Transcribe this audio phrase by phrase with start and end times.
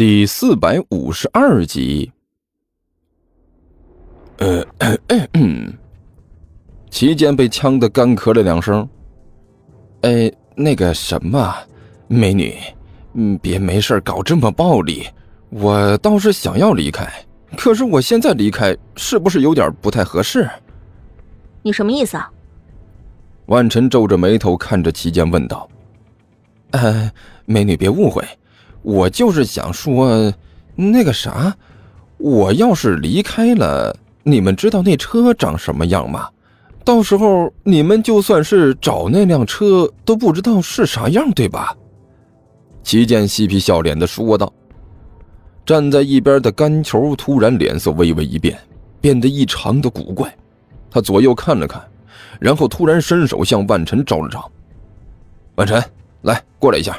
[0.00, 2.10] 第四百五十二集。
[4.38, 4.64] 呃，
[6.88, 8.88] 齐间被呛得干咳了两声。
[10.00, 11.54] 哎，那个什么，
[12.08, 12.56] 美女，
[13.12, 15.06] 嗯，别没事搞这么暴力。
[15.50, 17.06] 我倒是想要离开，
[17.54, 20.48] 可是我现在离开是不是有点不太合适？
[21.60, 22.32] 你什么意思啊？
[23.48, 25.68] 万晨皱着眉头看着齐间问道
[26.72, 27.12] ：“呃，
[27.44, 28.24] 美女别误会。”
[28.82, 30.32] 我就是想说，
[30.74, 31.54] 那个啥，
[32.16, 36.28] 我要是离开了，你们知道那车长什么样吗？
[36.82, 41.76] 到时候你们就算是找那辆车，都不知道是啥样，对吧？
[42.82, 44.50] 齐健嬉皮笑脸的说道。
[45.66, 48.58] 站在一边的甘球突然脸色微微一变，
[49.00, 50.34] 变得异常的古怪。
[50.90, 51.80] 他左右看了看，
[52.40, 54.50] 然后突然伸手向万晨招了招
[55.54, 55.80] ：“万晨，
[56.22, 56.98] 来过来一下。”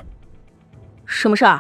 [1.05, 1.60] 什么事儿？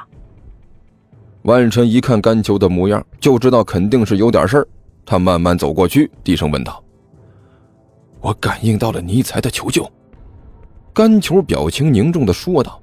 [1.43, 4.67] 万晨一看甘球的模样，就知道肯定是有点事儿。
[5.03, 6.83] 他慢慢走过去，低声问道
[8.21, 9.89] ：“我感应到了尼才的求救。”
[10.93, 12.79] 甘球表情凝重的说道：“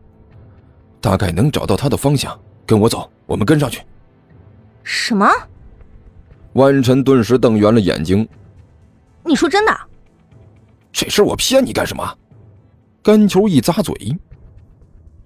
[1.00, 2.36] 大概能找到他的方向，
[2.66, 3.80] 跟我走，我们跟上去。”
[4.82, 5.28] 什么？
[6.54, 8.28] 万晨顿时瞪圆了眼睛
[9.24, 9.72] ：“你说真的？
[10.90, 12.02] 这事我骗你干什么？”
[13.04, 14.18] 甘球一咂嘴：“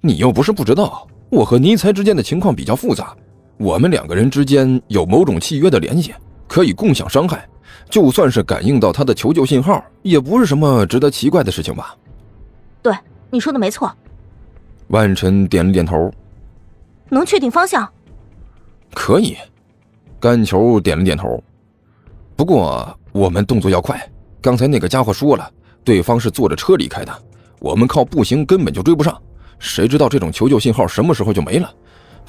[0.03, 3.17] 你又不是不知道，我和尼才之间的情况比较复杂。”
[3.63, 6.13] 我们两个人之间有某种契约的联系，
[6.49, 7.49] 可以共享伤害。
[7.89, 11.97] 就算是感应到他的求救信号，也不是什么值得奇怪的事情吧？
[12.83, 12.93] 对，
[13.31, 13.89] 你说的没错。
[14.89, 16.13] 万晨点了点头。
[17.09, 17.89] 能确定方向？
[18.95, 19.37] 可以。
[20.19, 21.41] 甘球点了点头。
[22.35, 24.01] 不过我们动作要快。
[24.41, 25.49] 刚才那个家伙说了，
[25.85, 27.17] 对方是坐着车离开的，
[27.61, 29.17] 我们靠步行根本就追不上。
[29.61, 31.73] 谁知道这种求救信号什么时候就没了？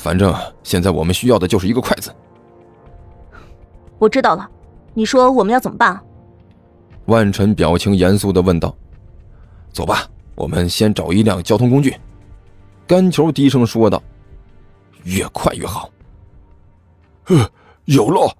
[0.03, 2.13] 反正现在我们需要的就是一个筷子。
[3.97, 4.45] 我知道了，
[4.93, 5.97] 你说我们要怎么办？
[7.05, 8.75] 万晨表情严肃的问道。
[9.71, 10.05] 走吧，
[10.35, 11.95] 我们先找一辆交通工具。
[12.85, 14.03] 甘球低声说道。
[15.05, 15.89] 越快越好。
[17.27, 17.49] 呃，
[17.85, 18.35] 有了。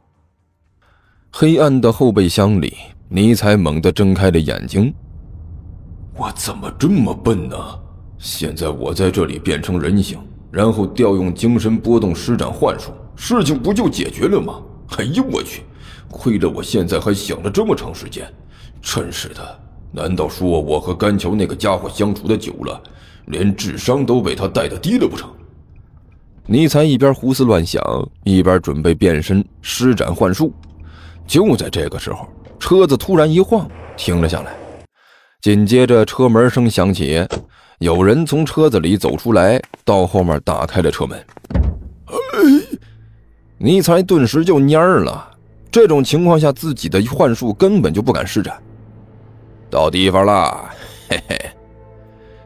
[1.32, 2.76] 黑暗的后备箱里，
[3.08, 4.94] 尼采猛地睁开了眼睛。
[6.18, 7.56] 我怎么这么笨呢？
[8.18, 10.20] 现在我在这里变成人形。
[10.54, 14.62] 然后调用精神波动施展幻术，事情不就解决了吗？
[15.00, 15.64] 哎呦我去！
[16.12, 18.32] 亏得我现在还想了这么长时间，
[18.80, 19.60] 真是的！
[19.92, 22.80] 难道说我和甘桥那个家伙相处的久了，
[23.26, 25.28] 连智商都被他带的低了不成？
[26.46, 27.82] 尼才一边胡思乱想，
[28.24, 30.54] 一边准备变身施展幻术。
[31.26, 32.28] 就在这个时候，
[32.60, 34.56] 车子突然一晃，停了下来，
[35.42, 37.26] 紧接着车门声响起。
[37.84, 41.20] 有人从车子里走出来，到后面打开了车门。
[42.08, 42.16] 哎
[43.58, 45.30] 尼才顿时就蔫了。
[45.70, 48.56] 这种情况下，自己的幻术根本就不敢施展。
[49.70, 50.64] 到地方了，
[51.10, 51.38] 嘿嘿。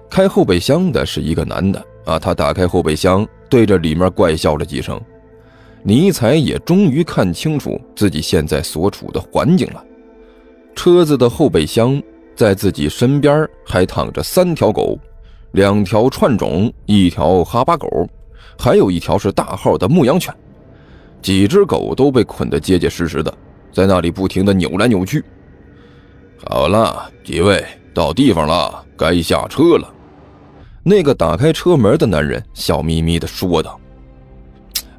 [0.10, 5.00] 开后备箱的是一个男的啊，他打开后备箱，对着里面怪笑了几声。
[5.84, 9.86] 尼才也终于看清楚自己现在所处的环境了。
[10.74, 12.02] 车子的后备箱，
[12.36, 14.98] 在自己身边还躺着三条狗。
[15.58, 18.08] 两条串种，一条哈巴狗，
[18.60, 20.32] 还有一条是大号的牧羊犬，
[21.20, 23.34] 几只狗都被捆得结结实实的，
[23.74, 25.26] 在那里不停地扭来扭去。
[26.46, 29.92] 好了，几位到地方了，该下车了。
[30.84, 33.80] 那个打开车门的男人笑眯眯地说道：“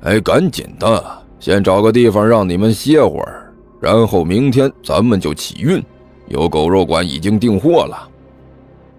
[0.03, 5.81] 哎，赶紧的，先找个地方让你们歇会儿，然后明天咱们就起运。
[6.27, 8.09] 有狗肉馆已经订货了。”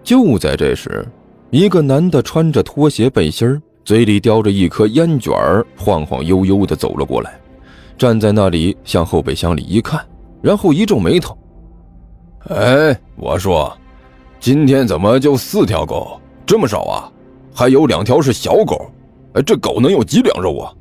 [0.02, 1.06] 就在这时。
[1.50, 5.32] 一个男的穿着拖鞋背心嘴里叼着一颗烟卷
[5.76, 7.40] 晃晃悠悠地走了过来，
[7.98, 10.00] 站在那里向后备箱里一看，
[10.40, 11.36] 然后一皱眉头
[12.50, 13.76] ：“哎，我说，
[14.38, 16.20] 今天怎么就四条狗？
[16.46, 17.10] 这么少啊？
[17.52, 18.88] 还有两条是小狗，
[19.32, 20.72] 哎，这狗能有几两肉啊？”“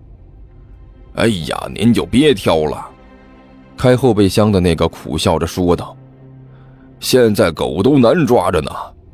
[1.16, 2.88] 哎呀，您就别挑了。”
[3.76, 5.98] 开后备箱的那个苦笑着说道
[7.00, 8.70] ：“现在狗都难抓着呢。”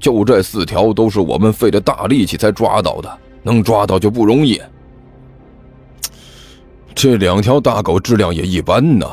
[0.06, 3.12] 就这四条都是我们费了大力气才抓到的，
[3.42, 4.62] 能抓到就不容易。
[6.94, 9.08] 这两条大狗质量也一般呐，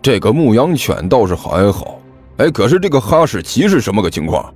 [0.00, 1.98] 这个牧羊犬倒是还好。
[2.36, 4.54] 哎，可是这个哈士奇是什么个情况？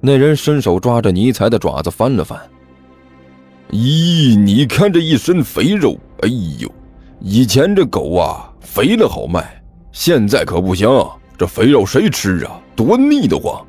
[0.00, 2.40] 那人伸手抓着尼才的爪子翻了翻。
[3.70, 6.28] 咦，你看这一身肥肉，哎
[6.58, 6.72] 呦，
[7.20, 9.62] 以前这狗啊肥了好卖，
[9.92, 10.88] 现在可不行，
[11.36, 12.58] 这肥肉谁吃啊？
[12.74, 13.62] 多腻得慌。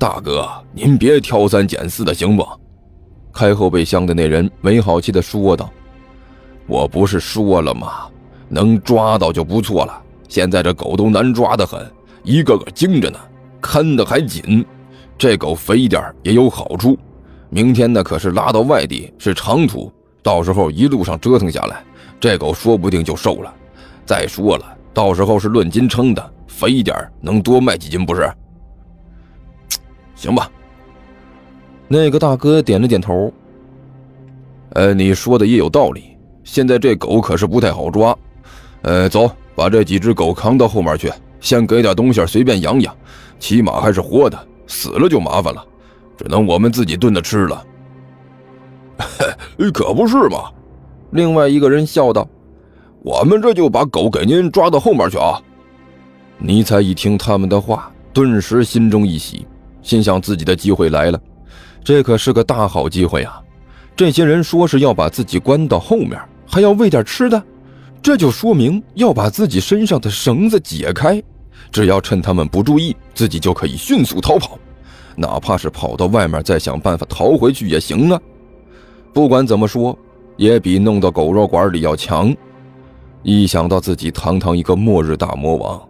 [0.00, 2.42] 大哥，您别挑三拣四的行不？
[3.34, 5.70] 开后备箱的那人没好气的说道
[6.66, 8.08] ：“我不是说了吗？
[8.48, 10.02] 能抓到就不错了。
[10.26, 11.86] 现在这狗都难抓的很，
[12.22, 13.18] 一个个精着呢，
[13.60, 14.64] 看得还紧。
[15.18, 16.98] 这狗肥一点也有好处，
[17.50, 19.92] 明天呢可是拉到外地是长途，
[20.22, 21.84] 到时候一路上折腾下来，
[22.18, 23.54] 这狗说不定就瘦了。
[24.06, 24.64] 再说了，
[24.94, 28.32] 到时候是论斤称的，肥一点能多卖几斤不是？
[30.20, 30.50] 行吧。”
[31.88, 33.32] 那个大哥点了点头。
[34.74, 36.16] 呃，你说的也有道理。
[36.44, 38.16] 现在这狗可是不太好抓。
[38.82, 42.94] 呃，走，把这几只狗扛到后面去，先给点东西随便养养，
[43.38, 45.64] 起码还是活的，死了就麻烦了，
[46.16, 47.66] 只能我们自己炖着吃了。
[49.72, 50.50] 可不是嘛！
[51.10, 52.26] 另外一个人笑道
[53.02, 55.40] ：“我们这就把狗给您抓到后面去啊！”
[56.38, 59.46] 尼采一听他们的话，顿时心中一喜，
[59.82, 61.20] 心想自己的机会来了。
[61.82, 63.40] 这可是个大好机会啊！
[63.96, 67.42] 这些人说是要把自己关到后面，还要喂点吃的，
[68.02, 71.22] 这就说明要把自己身上的绳子解开。
[71.70, 74.58] 只要趁他们不注意，自己就可以迅速逃跑，
[75.16, 78.20] 哪怕是跑到外面再想办法逃回去也行啊！
[79.12, 79.96] 不管怎么说，
[80.36, 82.34] 也比弄到狗肉馆里要强。
[83.22, 85.80] 一想到自己堂堂一个末日大魔王，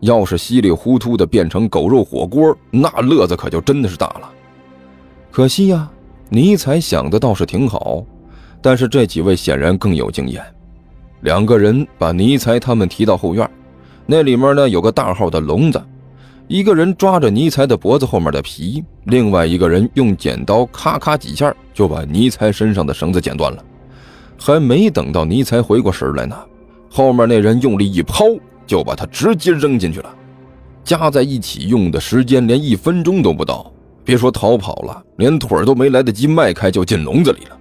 [0.00, 4.30] 要是稀里糊涂的变成狗肉火锅，那乐子可就真的是大了。
[5.30, 5.90] 可惜呀，
[6.28, 8.04] 尼采想的倒是挺好，
[8.60, 10.42] 但是这几位显然更有经验。
[11.20, 13.48] 两个人把尼采他们提到后院，
[14.06, 15.80] 那里面呢有个大号的笼子，
[16.48, 23.62] 一个人抓着尼采的脖子后面的皮，另外一个人用剪刀咔咔几下就把尼采身上的绳子剪断了。
[24.38, 26.34] 还没等到尼采回过神来呢，
[26.90, 28.24] 后面那人用力一抛，
[28.70, 30.16] 就把他直接扔进去了。
[30.84, 33.72] 加在一起用的时间连一分钟都不到。
[34.04, 37.58] 别说逃跑了，连腿都没来得及迈开，就进笼子里了。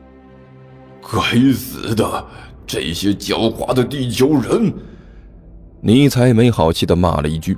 [1.02, 2.26] 该死的，
[2.68, 4.72] 这些狡猾的地球人！
[5.82, 7.58] 尼采没好气的骂了一句：“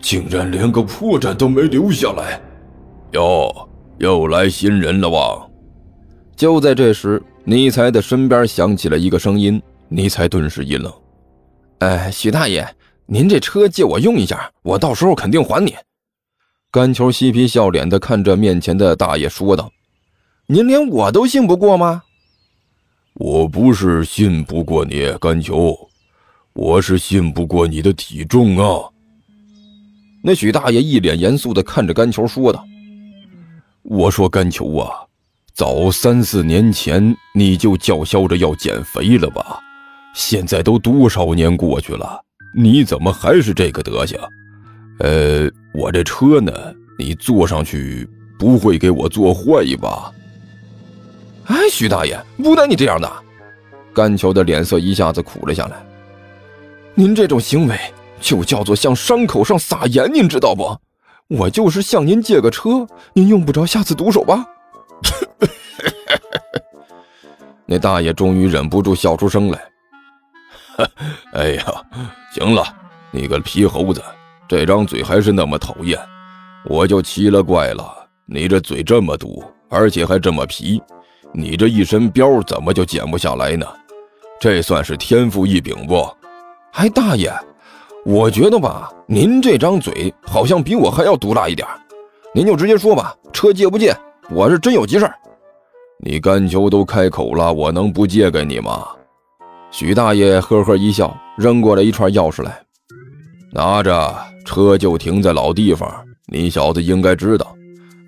[0.00, 2.40] 竟然连个破绽都没留下来！”
[3.12, 3.68] 哟，
[3.98, 5.46] 又来新人了哇？
[6.34, 10.92] 就在这时，尼采的身边响起了一个声音，尼采顿时一愣
[11.82, 12.76] ：“哎，许大爷，
[13.06, 15.74] 您这车借我用一下，我到时候肯定还你。”
[16.70, 19.68] 甘球嬉皮笑脸的看着面前的大爷说道
[20.46, 22.04] ：“您连我都信不过吗
[23.14, 25.76] ？”“我不是信不过你，甘球，
[26.52, 28.88] 我是信不过你的体重啊。”
[30.22, 32.64] 那许大爷一脸严肃的看着甘球说道
[33.82, 34.88] ：“我说甘球啊，
[35.52, 39.58] 早三四年前你就叫嚣着要减肥了吧？
[40.14, 42.20] 现在都多少年过去了，
[42.54, 44.18] 你怎么还是这个德行？”
[45.00, 46.52] 呃，我这车呢，
[46.98, 50.12] 你坐上去不会给我坐坏吧？
[51.46, 53.10] 哎，徐大爷，不带你这样的！
[53.92, 55.84] 甘球的脸色一下子苦了下来。
[56.94, 57.76] 您这种行为
[58.20, 60.76] 就叫做向伤口上撒盐，您知道不？
[61.28, 64.46] 我就是向您借个车，您用不着下次毒手吧？
[67.66, 69.58] 那大爷终于忍不住笑出声来。
[71.34, 71.64] 哎呀，
[72.34, 72.64] 行了，
[73.10, 74.02] 你个皮猴子！
[74.48, 75.98] 这张嘴还是那么讨厌，
[76.66, 77.90] 我就奇了怪了。
[78.26, 80.80] 你这嘴这么毒，而且还这么皮，
[81.32, 83.66] 你这一身膘怎么就减不下来呢？
[84.40, 86.06] 这算是天赋异禀不？
[86.72, 87.32] 哎，大爷，
[88.04, 91.66] 我觉得吧，您这张嘴好像比我还要毒辣一点。
[92.34, 93.94] 您就直接说吧，车借不借？
[94.30, 95.10] 我是真有急事
[95.98, 98.86] 你干球都开口了，我能不借给你吗？
[99.72, 102.60] 许大爷呵呵一笑，扔过来一串钥匙来，
[103.50, 104.14] 拿着。
[104.44, 105.88] 车就停在老地方，
[106.26, 107.54] 你小子应该知道，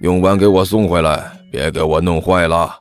[0.00, 2.76] 用完给我送回来，别给我弄坏了。